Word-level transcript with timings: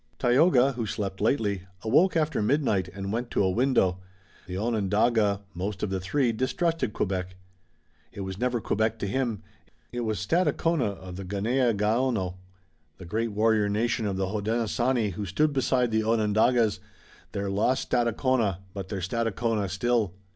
Tayoga, 0.17 0.71
who 0.73 0.87
slept 0.87 1.21
lightly, 1.21 1.67
awoke 1.83 2.15
after 2.17 2.41
midnight 2.41 2.87
and 2.87 3.13
went 3.13 3.29
to 3.29 3.43
a 3.43 3.51
window. 3.51 3.99
The 4.47 4.57
Onondaga, 4.57 5.41
most 5.53 5.83
of 5.83 5.91
the 5.91 5.99
three, 5.99 6.31
distrusted 6.31 6.91
Quebec. 6.91 7.35
It 8.11 8.21
was 8.21 8.39
never 8.39 8.59
Quebec 8.59 8.97
to 8.97 9.05
him. 9.07 9.43
It 9.91 9.99
was 9.99 10.17
Stadacona 10.17 10.87
of 10.93 11.17
the 11.17 11.23
Ganeagaono, 11.23 12.33
the 12.97 13.05
great 13.05 13.31
warrior 13.31 13.69
nation 13.69 14.07
of 14.07 14.17
the 14.17 14.29
Hodenosaunee 14.29 15.11
who 15.11 15.25
stood 15.27 15.53
beside 15.53 15.91
the 15.91 16.03
Onondagas, 16.03 16.79
their 17.33 17.51
lost 17.51 17.91
Stadacona, 17.91 18.61
but 18.73 18.89
their 18.89 19.01
Stadacona 19.01 19.69
still. 19.69 20.15